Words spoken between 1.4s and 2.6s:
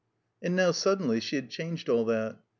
changed all that.